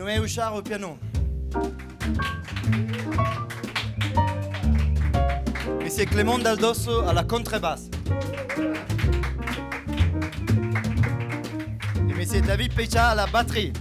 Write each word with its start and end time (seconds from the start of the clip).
Noé 0.00 0.18
Houchard 0.18 0.54
au 0.54 0.62
piano. 0.62 0.96
Monsieur 5.82 6.06
Clément 6.06 6.38
Daldosso 6.38 7.02
à 7.06 7.12
la 7.12 7.22
contrebasse. 7.22 7.90
Et 12.08 12.14
Monsieur 12.14 12.40
David 12.40 12.72
Pecha 12.74 13.08
à 13.10 13.14
la 13.14 13.26
batterie. 13.26 13.74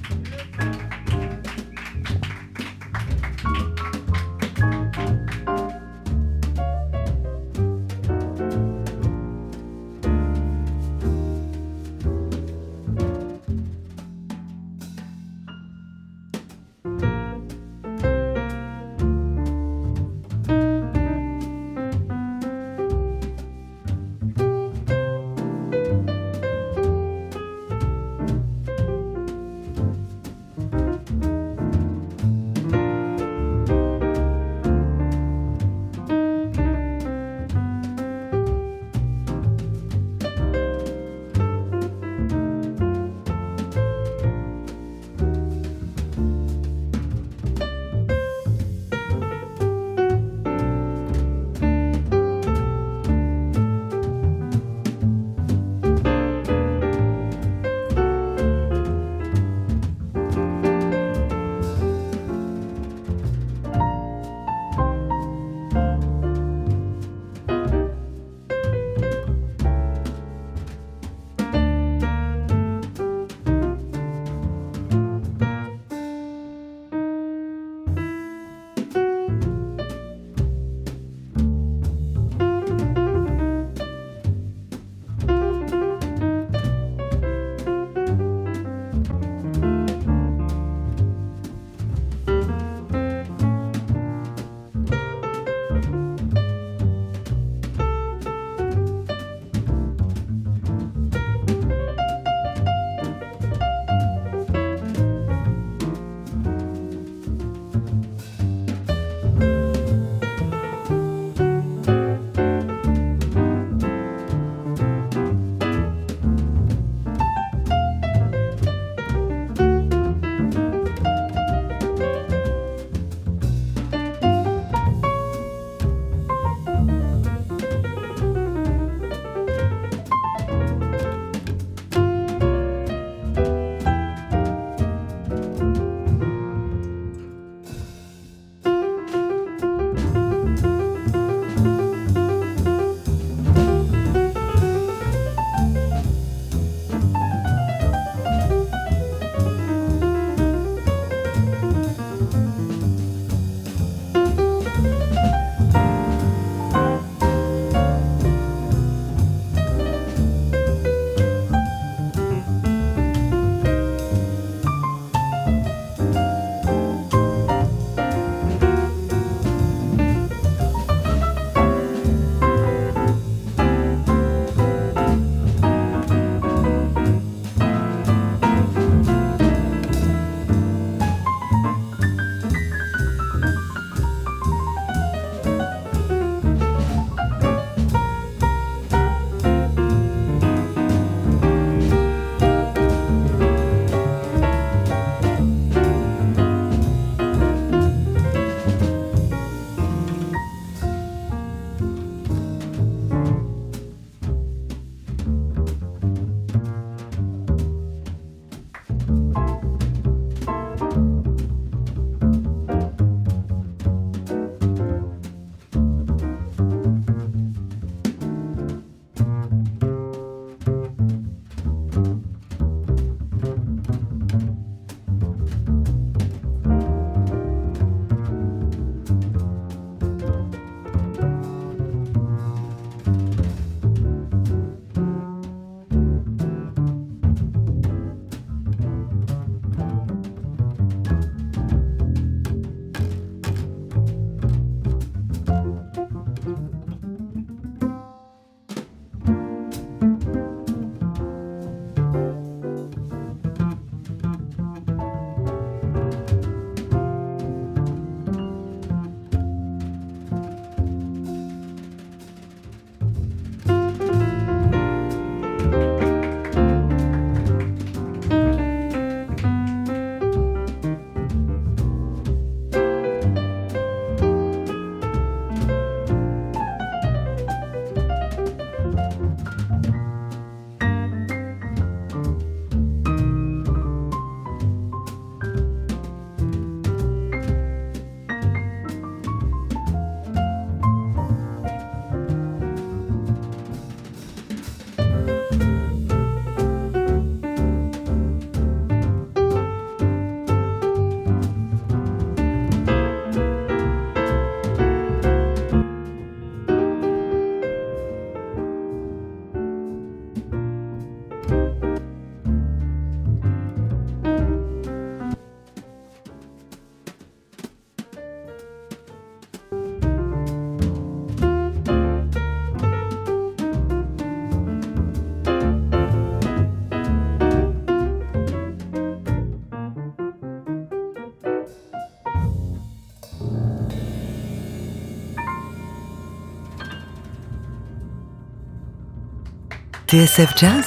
TSF 340.09 340.57
Jazz 340.57 340.85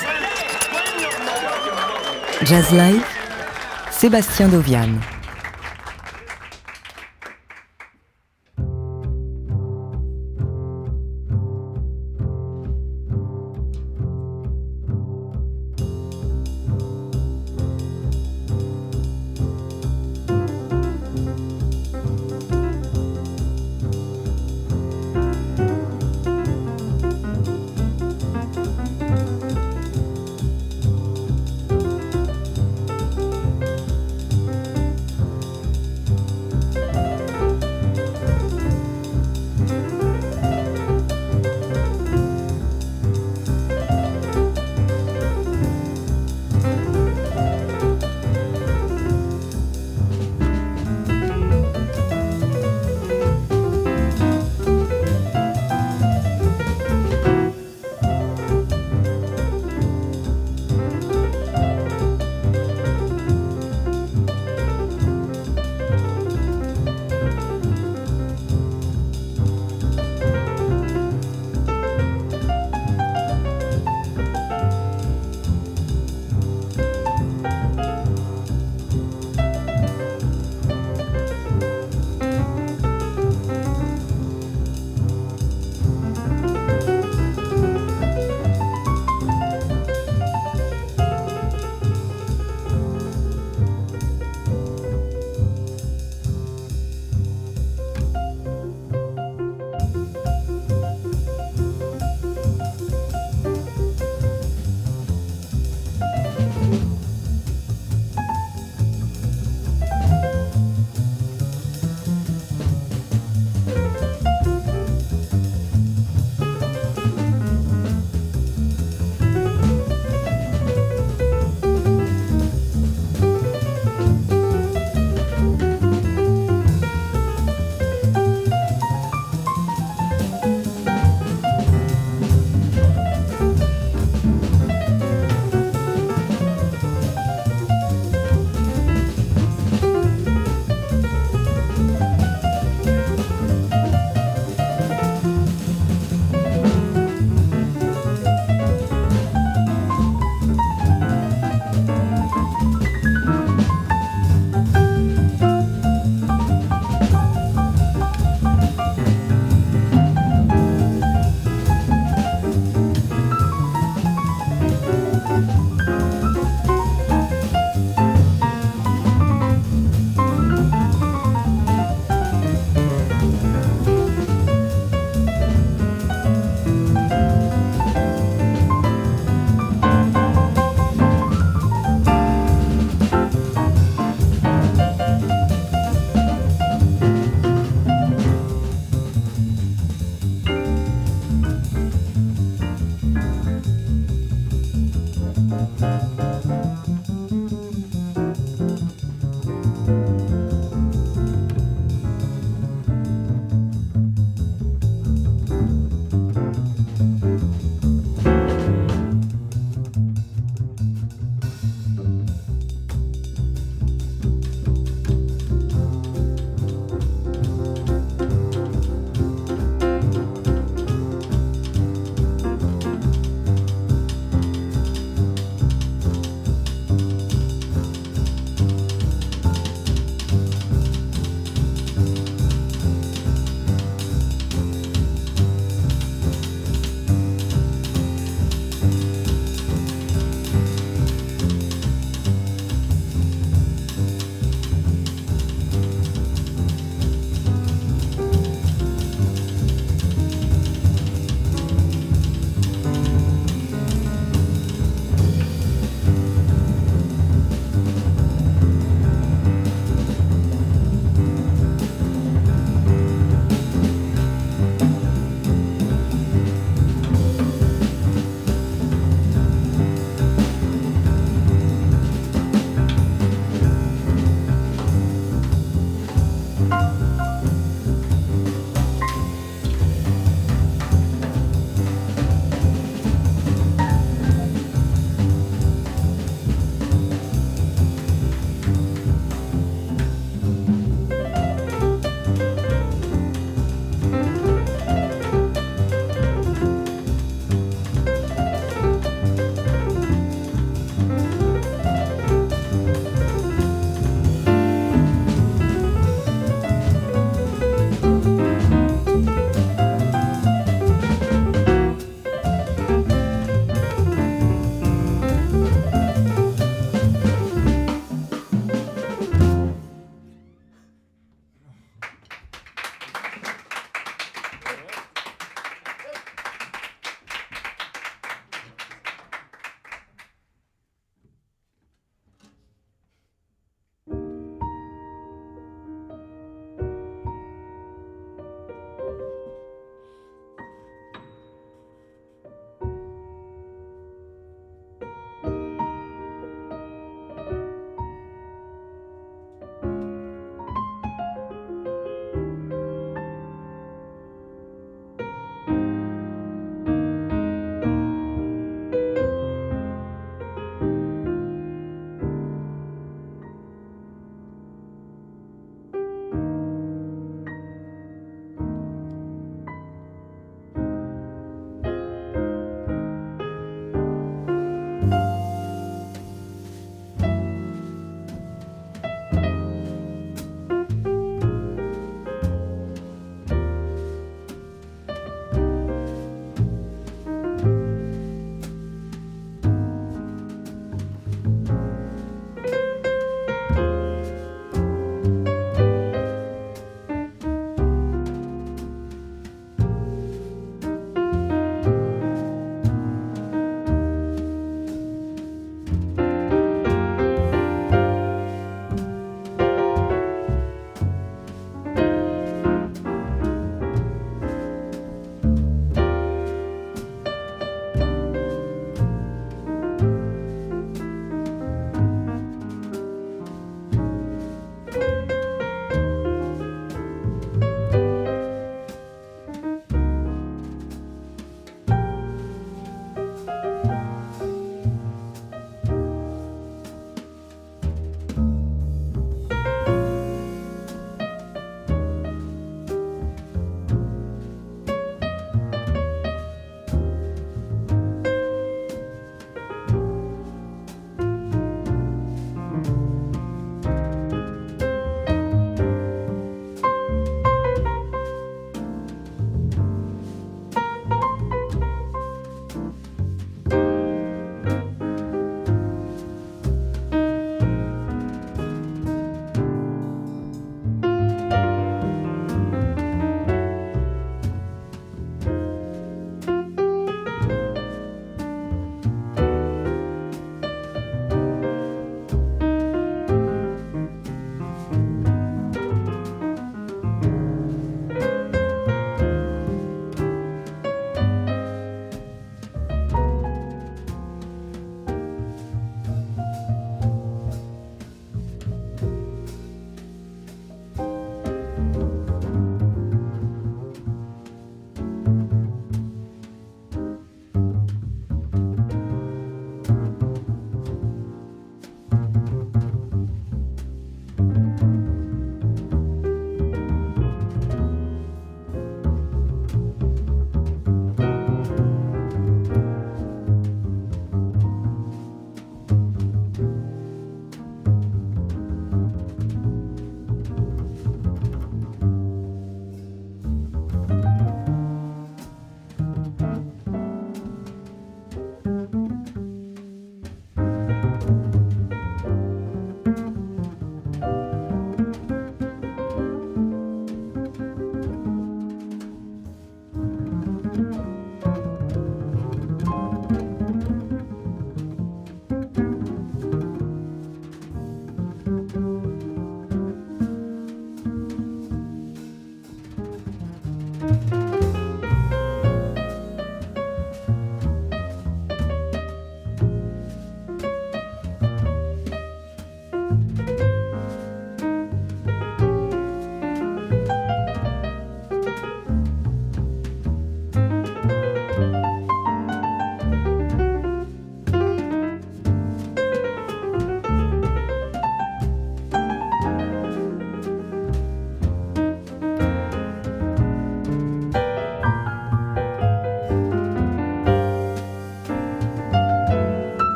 Jazz 2.42 2.72
Live 2.72 3.04
Sébastien 3.92 4.48
Dovian. 4.48 5.11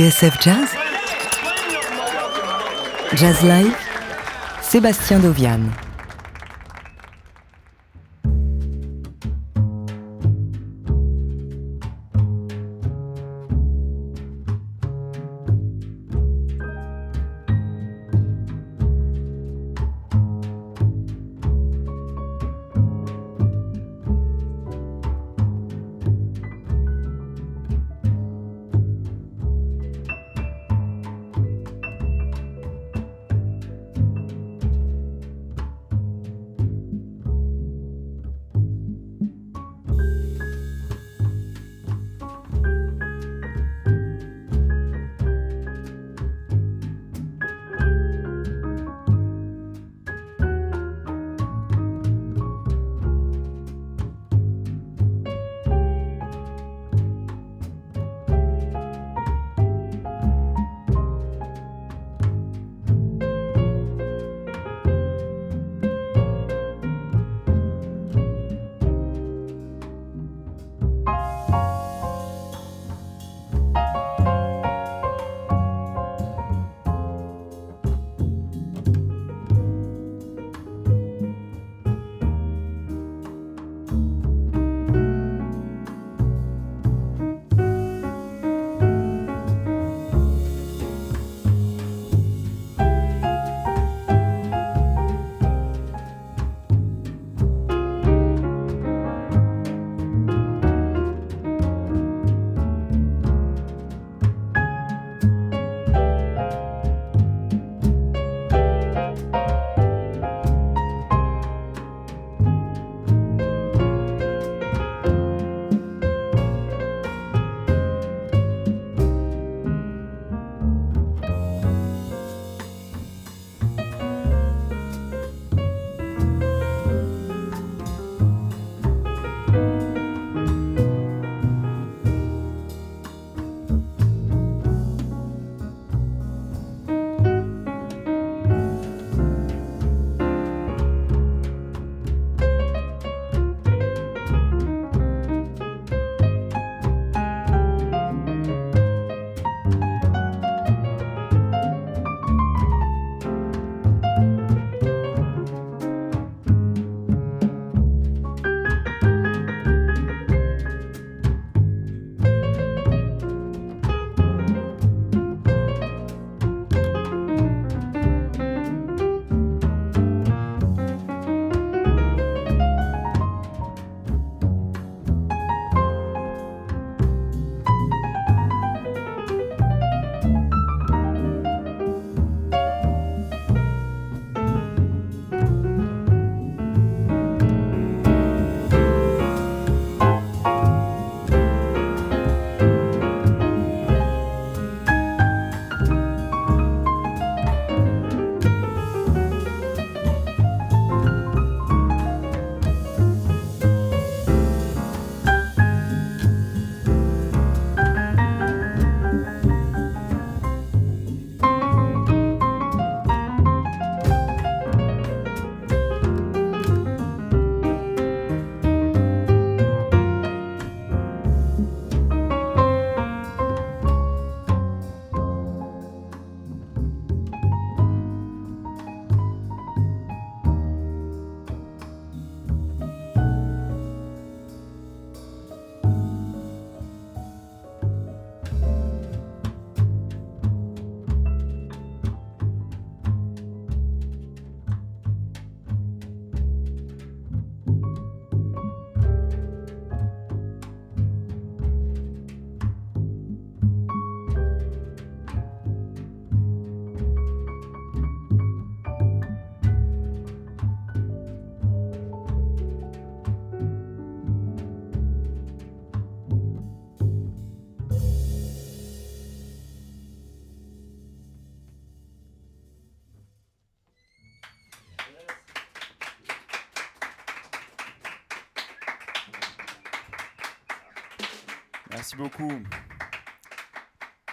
TSF 0.00 0.40
Jazz 0.40 0.68
Jazz 3.12 3.42
Live 3.42 3.76
Sébastien 4.62 5.18
Dovian 5.18 5.60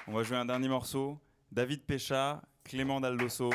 On 0.08 0.14
va 0.14 0.24
jouer 0.24 0.38
un 0.38 0.46
dernier 0.46 0.68
morceau. 0.68 1.20
David 1.52 1.84
Pécha, 1.84 2.42
Clément 2.64 3.02
Daldosso. 3.02 3.50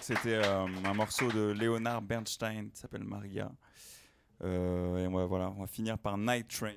C'était 0.00 0.34
euh, 0.34 0.66
un 0.84 0.94
morceau 0.94 1.32
de 1.32 1.52
Leonard 1.52 2.02
Bernstein 2.02 2.70
qui 2.70 2.80
s'appelle 2.80 3.04
Maria. 3.04 3.50
Euh, 4.44 5.04
et 5.04 5.08
voilà, 5.08 5.50
on 5.50 5.60
va 5.60 5.66
finir 5.66 5.98
par 5.98 6.16
Night 6.16 6.48
Train. 6.48 6.74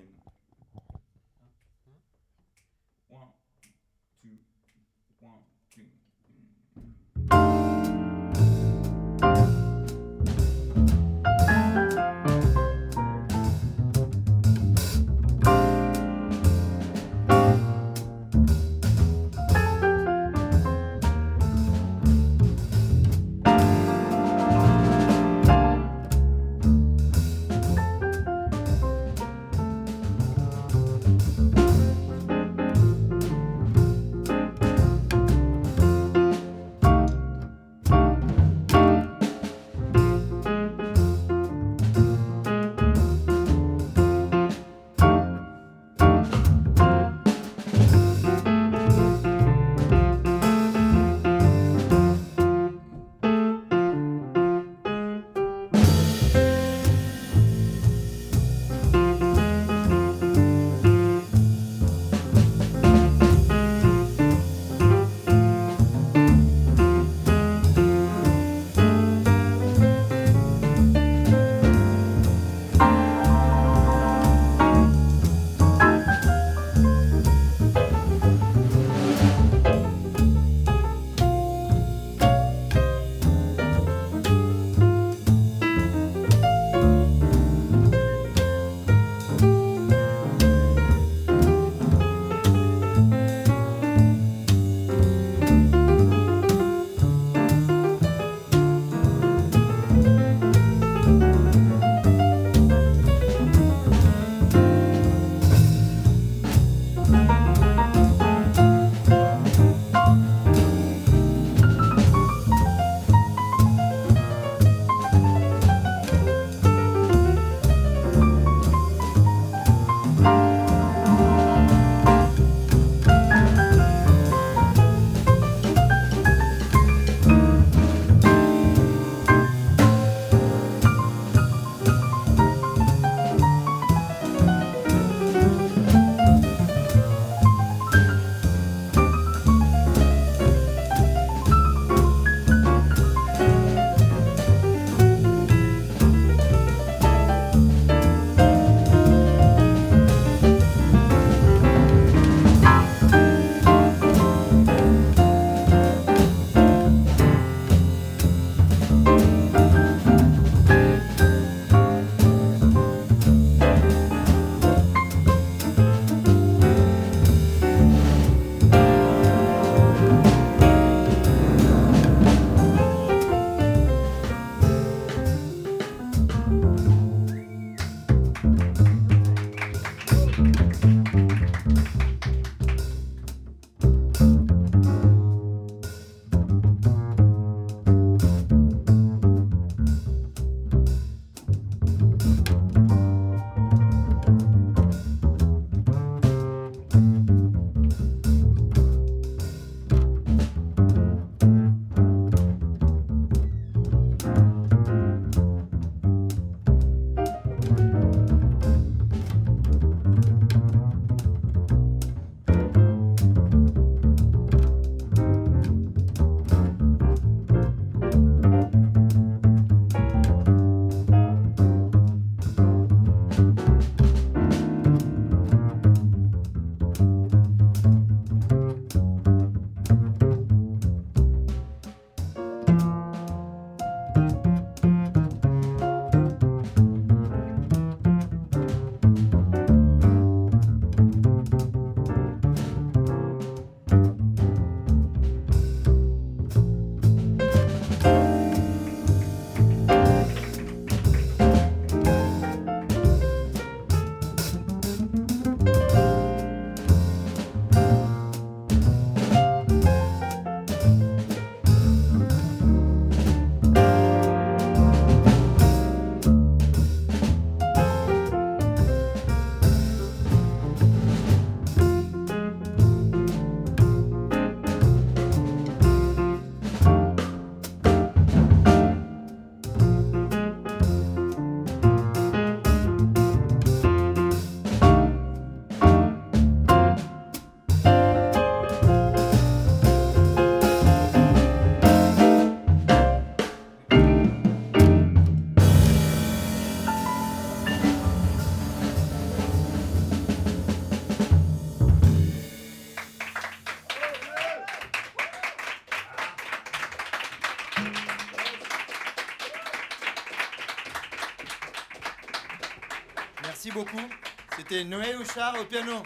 C'était 314.69 314.83
Noé 314.83 315.15
Houchard 315.15 315.55
au 315.59 315.63
piano. 315.65 316.03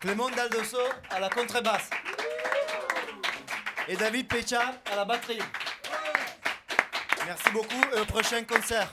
Clément 0.00 0.30
Daldosso 0.30 0.78
à 1.10 1.20
la 1.20 1.28
contrebasse. 1.28 1.90
Et 3.86 3.94
David 3.94 4.28
Pecha 4.28 4.72
à 4.90 4.96
la 4.96 5.04
batterie. 5.04 5.40
Merci 7.26 7.50
beaucoup 7.50 7.82
et 7.94 8.00
au 8.00 8.06
prochain 8.06 8.42
concert. 8.44 8.88